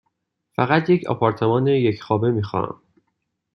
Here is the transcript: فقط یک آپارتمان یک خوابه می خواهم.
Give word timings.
فقط 0.57 0.89
یک 0.89 1.07
آپارتمان 1.07 1.67
یک 1.67 2.01
خوابه 2.03 2.31
می 2.31 2.43
خواهم. 2.43 2.81